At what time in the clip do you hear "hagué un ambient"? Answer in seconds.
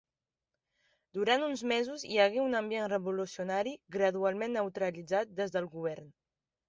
2.23-2.89